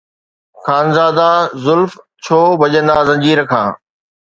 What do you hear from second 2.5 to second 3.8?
ڀڄندا زنجير کان؟